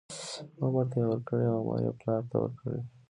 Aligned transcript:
عمر 0.61 0.85
ته 0.91 0.95
یې 1.01 1.05
ورکړې 1.09 1.45
او 1.49 1.57
عمر 1.61 1.79
یې 1.85 1.91
پلار 1.99 2.21
ته 2.29 2.35
ورکړې، 2.41 2.79